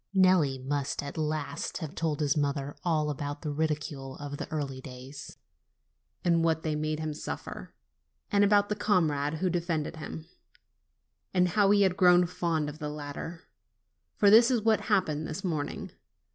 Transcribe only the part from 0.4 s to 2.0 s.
must at last have